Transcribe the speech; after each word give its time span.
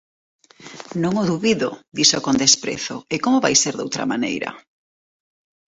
“Non 1.03 1.13
o 1.21 1.23
dubido,” 1.31 1.69
dixo 1.97 2.17
con 2.25 2.35
desprezo, 2.43 2.95
“E 3.13 3.15
como 3.23 3.43
vai 3.45 3.53
ser 3.63 3.73
doutra 3.77 4.09
maneira? 4.11 4.49